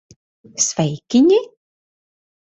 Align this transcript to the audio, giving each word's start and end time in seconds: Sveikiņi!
Sveikiņi! 0.67 1.37